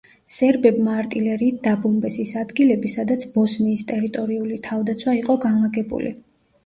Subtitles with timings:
[0.35, 6.15] სერბებმა არტილერიით დაბომბეს ის ადგილები, სადაც ბოსნიის ტერიტორიული თავდაცვა იყო განლაგებული.